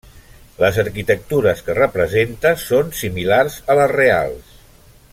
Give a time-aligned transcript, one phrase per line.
[0.61, 4.59] Les arquitectures que representa són similars a les reals.